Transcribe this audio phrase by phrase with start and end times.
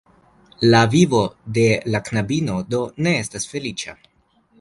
[0.69, 1.19] La vivo
[1.57, 1.65] de
[1.95, 3.95] la knabino, do, ne estis feliĉa.